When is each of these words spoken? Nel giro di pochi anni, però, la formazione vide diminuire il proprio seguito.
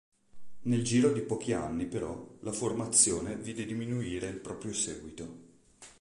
Nel 0.63 0.83
giro 0.83 1.11
di 1.13 1.21
pochi 1.21 1.53
anni, 1.53 1.85
però, 1.85 2.27
la 2.39 2.51
formazione 2.51 3.35
vide 3.35 3.65
diminuire 3.67 4.29
il 4.29 4.37
proprio 4.39 4.73
seguito. 4.73 5.37